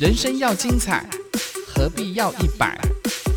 [0.00, 1.06] 人生要精彩，
[1.68, 2.74] 何必要一百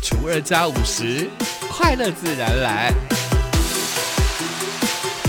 [0.02, 1.28] 除二加五十？
[1.68, 2.90] 快乐自然来。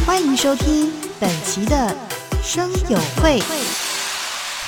[0.05, 1.93] 欢迎收听本期的
[2.41, 3.41] 生友会，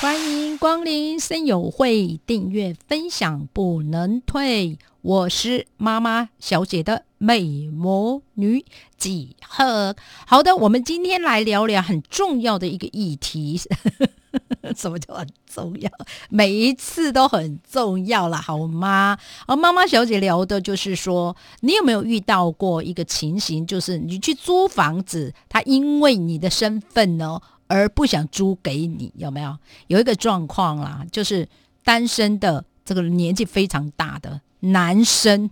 [0.02, 4.78] 欢迎光临生友会，订阅分享不能退。
[5.02, 8.64] 我是妈妈小姐的美魔女
[8.98, 9.96] 几何。
[10.26, 13.60] 好的，我们今天来聊聊很重要的一个议题。
[14.76, 15.90] 什么叫很重要？
[16.30, 19.18] 每一次都很重要了，好吗？
[19.48, 29.58] 而妈妈小姐聊的就是说，你有没有遇到过一个情形，就是你去租房子，他因为你的身份呢而不想租给你，有没有？
[29.88, 31.48] 有一个状况啦，就是
[31.84, 35.50] 单身的这个年纪非常大的男生，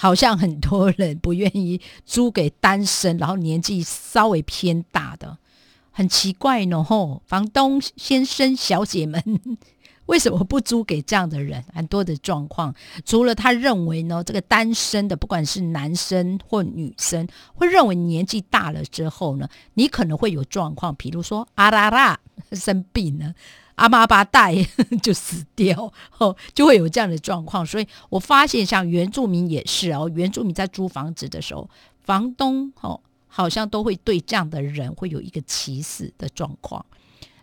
[0.00, 5.36] 好像很多人不愿意租给单身，然后年纪稍微偏大的。
[5.90, 9.22] 很奇怪呢，吼，房东先生、小姐们，
[10.06, 11.62] 为什么不租给这样的人？
[11.74, 22.18] 很多的状况，除了他认为呢，这个单身的，不管是男生或女生，会认为年纪大了之后呢，你可能会有状况，比如说阿拉拉
[22.52, 23.34] 生病了，
[23.80, 24.54] 阿妈阿爸带
[25.02, 27.64] 就死掉，哦，就会有这样的状况。
[27.66, 31.68] 所以我发现，像原住民也是哦，原住民在租房子的时候，
[32.04, 33.00] 房东哦。
[33.32, 36.84] 好像都会对这样的人会有一个歧视的状况，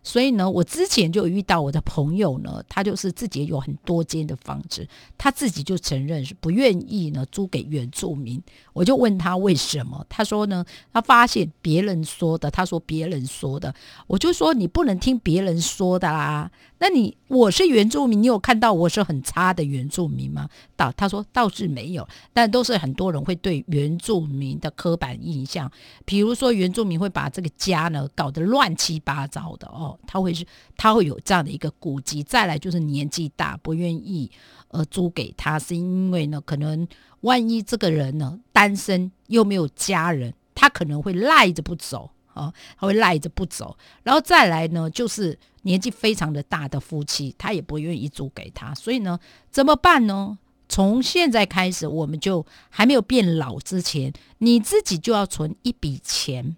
[0.08, 8.42] 所以呢，我之前就遇到我的朋友呢，他就是自己有很多间的房子，他自己就承认是不愿意呢租给原住民。
[8.72, 10.64] 我就问他为什么，他说呢，
[10.94, 13.76] 他发现别人说的，他说别人说的，
[14.08, 16.50] 我就说你不能听别人说的啦。
[16.80, 20.48] 那你我是原住民，你有看到我是很差的原住民吗？
[20.78, 25.70] 倒他说倒是没有，但都是很多人会对原住民的刻板印象，
[26.06, 30.46] 比如说原住民会把这个家呢搞得乱七八糟的哦，他会是
[30.76, 32.22] 他会有这样的一个顾忌。
[32.22, 34.30] 再来就是年纪大不愿意
[34.68, 36.88] 呃租给他，是因为呢可能
[37.22, 42.12] 万一这个人呢单身又没有家人，他可能会赖着不走。
[42.34, 50.38] 哦，他会赖着不走，然后再来呢，就是年纪非常的大的夫妻，他也不愿意租给他，所以呢，怎么办呢？
[50.70, 56.56] 从现在开始，我们就还没有变老之前，你自己就要存一笔钱，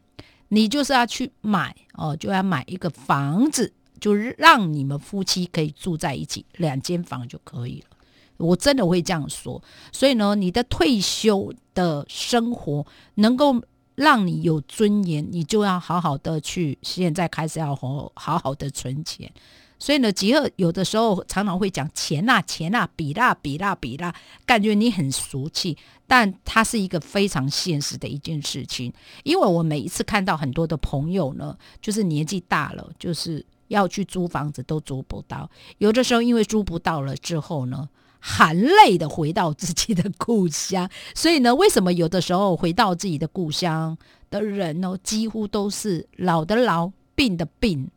[0.50, 7.98] 你就是要去买哦，就要买一个房子，就让你们夫妻可以住在一起，两间房就可以了。
[8.38, 13.62] 我真的会这样说，所以呢，你的退休的生活能够。
[13.96, 16.78] 让你有尊严，你就要好好的去。
[16.82, 19.30] 现在开始要好好好的存钱，
[19.80, 24.14] 所以呢，吉尔有的时候常常会讲钱呐，钱呐，比啦比啦比啦，
[24.46, 28.94] 感觉你很俗气，但它是一个非常现实的一件事情。
[29.24, 37.90] 因为我每一次看到很多的朋友呢，就是年纪大了，就是要去租房子都租不到，有的时候因为租不到了之后呢。
[38.22, 43.98] 含泪的回到自己的故乡，所以呢，为什么有的时候回到自己的故乡
[44.30, 47.90] 的人呢，几乎都是老的老，病的病？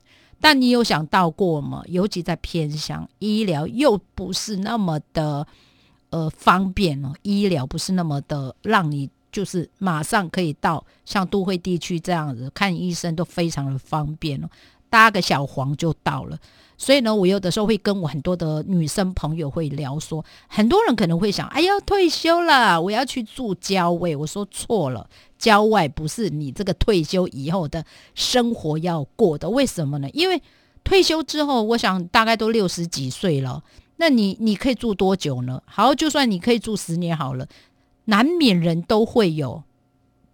[0.43, 1.83] 但你有想到过吗？
[1.87, 5.47] 尤其在偏乡，医疗又不是那么的
[6.11, 14.49] 呃方便哦，医疗不是那么的让你就是马上可以到像都会地区这样子看医生都非常的方便哦，
[14.91, 16.37] 搭个小黄就到了。
[16.83, 24.17] 所以呢，我有的时候会跟我很多的女生朋友会聊，说很多人可能会想，哎呀，退休了，我要去住郊外。
[24.17, 27.85] 我说错了，郊外不是你这个退休以后的
[28.17, 29.49] 生活要过的。
[29.49, 30.11] 为什么呢？
[30.13, 30.43] 因为
[30.83, 33.63] 退休之后，我想大概都六十几岁了，
[33.99, 35.63] 那你你可以住多久呢？
[35.65, 37.47] 好，就算你可以住十年好了，
[38.07, 39.63] 难免人都会有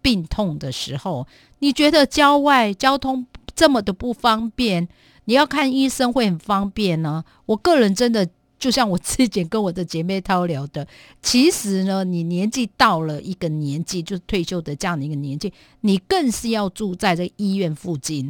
[0.01, 1.27] 病痛的时候。
[1.59, 4.89] 你觉得郊外交通这么的不方便？
[5.25, 7.23] 你要看医生会很方便呢。
[7.45, 10.85] 我个人真的就像我之前跟我的姐妹涛聊的，
[11.21, 18.29] 其实呢，你年纪到了一个年纪，就是退休的这样的一个年纪，你更是要住在这医院附近，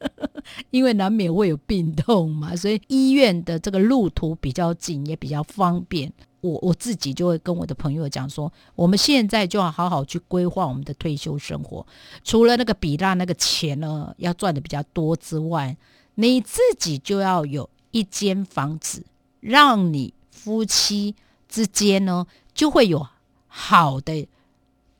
[0.70, 6.10] 因为难免会有病痛嘛，所以医院的这个路途比较近，也比较方便。
[6.40, 11.86] 我我自己就会跟我的朋友讲说，我们现在就要好好去规划我们的退休生活，
[12.24, 15.76] 除了那个比那那个钱呢要赚的比较多之外。
[16.14, 19.04] 你自己就要有一间房子，
[19.40, 21.14] 让你夫妻
[21.48, 23.06] 之间呢就会有
[23.46, 24.28] 好的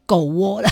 [0.07, 0.69] 狗窝了。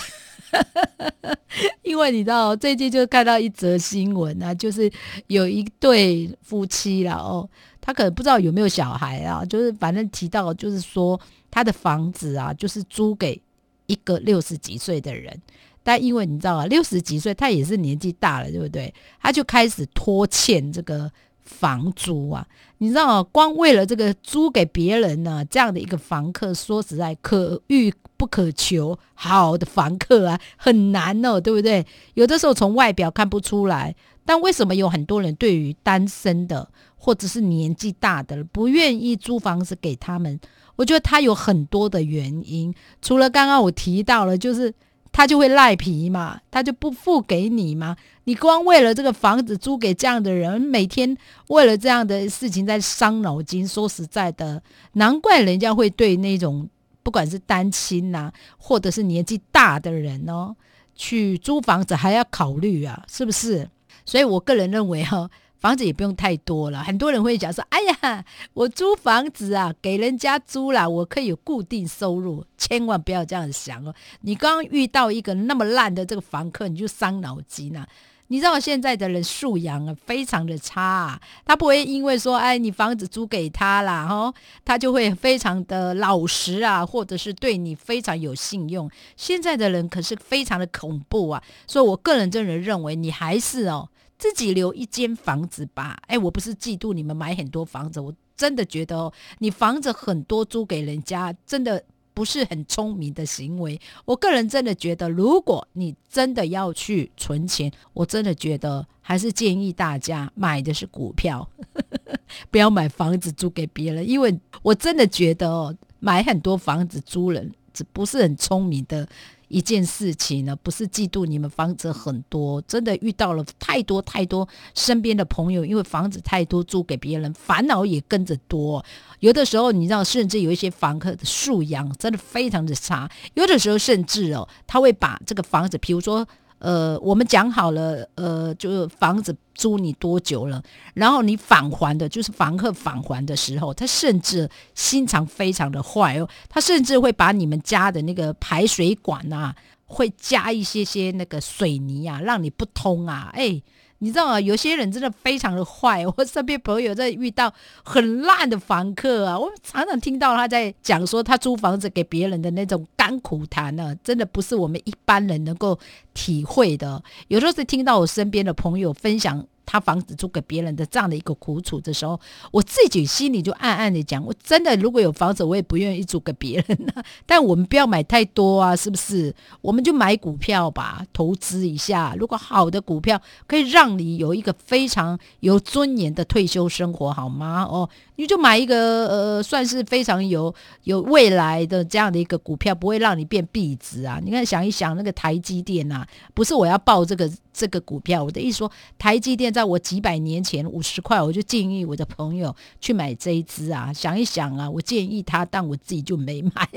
[1.82, 4.90] 因为你知道，最近就看到一则新闻啊，就是
[5.28, 7.48] 有一对夫妻了哦，
[7.80, 11.20] 他可能不知道有没有小孩啊，就是反正提到就是说
[11.50, 13.40] 他的房子啊，就是租给
[13.86, 15.40] 一个六十几岁的人。
[15.82, 18.92] 但因为你知道啊，六十几岁他也是年纪大了，对不对？
[19.20, 21.10] 他就开始拖欠这个
[21.42, 22.46] 房租啊。
[22.78, 31.86] 你知道啊，光为了这个租给别人呢，这样的一个房客，说实在可遇不可求，好的房客啊，很难哦，对不对？
[32.14, 33.94] 有的时候从外表看不出来，
[34.24, 40.38] 但为什么有很多人对于单身的或者是年纪大的不愿意租房子给他们？
[40.76, 44.72] 我觉得他有很多的原因，除了刚刚我提到了，就是
[45.12, 47.96] 他就会赖皮嘛，他就不付给你嘛。
[48.24, 51.16] 你光为了这个房子租给这样的人，每天
[51.48, 53.66] 为了这样的事情在伤脑筋。
[53.66, 54.62] 说实在的，
[54.92, 56.68] 难怪人家会对那种
[57.02, 60.54] 不管是单亲呐，或者是年纪大的人哦，
[60.94, 63.68] 去租房子还要考虑啊，是不是？
[64.04, 65.30] 所以我个人认为哈。
[65.60, 68.24] 房子也不用太多了，很多人会讲说：“哎呀，
[68.54, 73.94] 我租房子啊，给人家租了，我可以有固定收入。”千万不要这样想哦！
[74.22, 77.86] 你刚刚遇到一个那么烂的这个房客，你就伤脑筋啊！
[78.28, 84.32] 你知道现在的人素养啊，非常的差啊，他不会因为说：“哎，你房子租给他了，哈，
[84.64, 91.42] 他就会非常的老实啊，或者是对你非常有信用。”现在的人可是非常的恐怖啊！
[91.66, 93.89] 所以我个人真的认为，你还是哦。
[94.20, 101.82] 自己留一间房子吧，哎，我不是嫉妒你们买很多房子，我真的觉得哦，你房子很多租给人家，真的
[102.12, 103.80] 不是很聪明的行为。
[104.04, 111.48] 我个人真的觉得，如果你真的要去存钱，我真的觉得还是建议大家买的是股票，
[112.52, 119.08] 不要买房子租给别人，因为我真的觉得哦，买很多房子租人，这不是很聪明的。
[119.50, 128.82] 一件事情呢，不是嫉妒你们房子很多，真的遇到了太多太多身边的朋友，因为房子太多租给别人，烦恼也跟着多。
[129.18, 136.26] 有的时候你知道，甚至有一些房客的素养真的非常的差，有的时候甚至哦，他会把这个房子，比如说。
[136.60, 140.62] 呃，我们讲好了，呃，就是房子租你多久了，
[140.94, 153.60] 然后你返还的，就是房客返还的时候，他甚至心肠非常的坏哦，他甚至会把你们家的那个排水管啊，会加一些些那个水泥啊，让你不通啊，哎。
[154.00, 154.40] 你知道吗？
[154.40, 156.04] 有些人真的非常的坏。
[156.16, 157.52] 我身边朋友在遇到
[157.84, 165.78] 很烂的房客啊，我常常听到他在讲说他租房子给别人的那种甘苦谈呢，真的不是我们一般人能够
[166.14, 167.02] 体会的。
[167.28, 169.46] 有时候是听到我身边的朋友分享。
[169.70, 172.18] 他房子租给别人的这样的一个苦楚的时候，
[172.50, 176.92] 我自己心里就暗暗的讲：我真的如果有房子，我也不愿意租给别人呢。
[177.24, 179.32] 但我们不要买太多啊，是不是？
[179.60, 182.16] 我们就买股票吧，投资一下。
[182.18, 187.62] 如果好的股票可以让你有一个非常有尊严的退休生活，好吗？
[187.62, 187.88] 哦。
[188.16, 194.20] 你就买一个呃，算是非常有有未来的这样的一个股票，不会让你变币值啊。
[194.22, 203.92] 你看，想一想那个台积电呐，不是我要报这个这个股票，我的意思说，台积电在我几百年前五十块，我就建议我的朋友去买这一支啊。
[203.92, 206.68] 想一想啊，我建议他，但我自己就没买。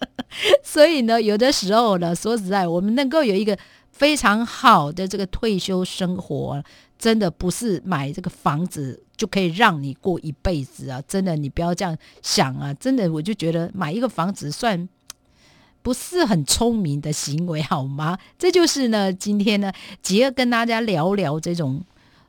[0.62, 3.56] 所以呢，有的时候呢，说实在，我们能够有一个
[3.90, 6.62] 非常好的这个退休生活。
[6.96, 11.02] 真的不是买这个房子就可以让你过一辈子啊！
[11.06, 12.72] 真的，你不要这样想啊！
[12.74, 14.88] 真的，我就觉得买一个房子算
[15.84, 18.18] 不是很聪明的行为，好吗？
[18.38, 19.70] 这就是呢，今天呢，
[20.00, 21.84] 杰跟大家聊聊这种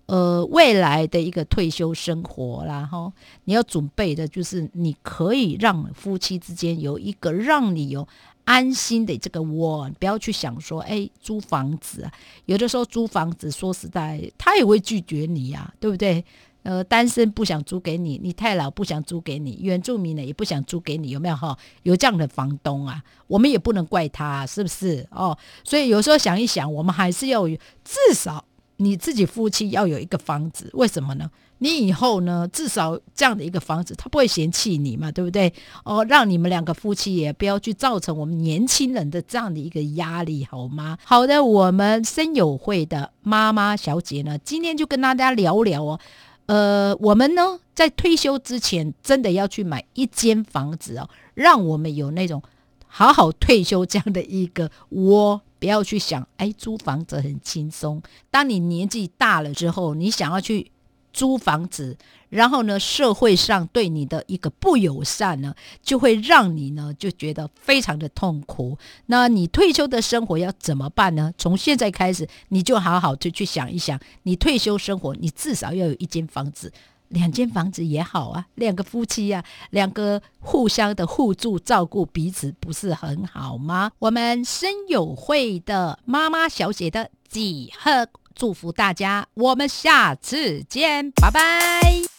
[0.08, 2.86] 呃未来的一个退休生活啦。
[2.86, 3.12] 哈，
[3.46, 8.06] 你要准备的就是你可以让夫妻之间有一个让你有。
[8.46, 12.14] 安心的这个窝，不要去想说，哎，租房子啊，
[12.46, 16.24] 有的时候租房子，说实在，他也会拒绝你呀，对不对？
[16.66, 21.56] 呃，单身不想租给你，你太老不想租给你，原住民呢也不想租给你，有没有哈？
[21.84, 25.08] 有这样的房东啊，我们也不能怪他，是不是？
[25.12, 28.44] 哦，所以有时候想一想，我们还是要有至少
[28.78, 31.30] 你自己夫妻要有一个房子，为什么呢？
[31.60, 35.54] 你以后呢，至少这样的一个房子，他不会嫌弃你嘛，对不对？
[35.84, 40.98] 哦，让你们两个夫妻也不要去造成我们年轻人的这样的一个压力，好吗？
[41.06, 46.00] 好的，我们生友会的妈妈小姐呢，今天就跟大家聊聊哦。
[46.48, 52.42] 呃，我们呢在退休之前，真的要去买一间房子哦，让我们有那种
[52.88, 58.02] 好好退休这样的一个窝，不要去想，哎，租房子很轻松。
[58.30, 60.72] 当你年纪大了之后，你想要去。
[61.16, 68.78] 租房子，然后呢，社会上对你的一个不友善呢，就会让你呢就觉得非常的痛苦。
[69.06, 71.34] 那你退休的生活要怎么办呢？
[71.38, 76.70] 从现在开始，你就好好的去想一想，你退休生活，你至少要有一间房子，
[77.08, 83.90] 两间房子也好啊，两个夫妻呀，两个互相的互助照顾彼此，不是很好吗？
[84.00, 88.10] 我们生友会的妈妈小姐的几何。
[88.36, 92.15] 祝福大家，我们下次见，拜拜。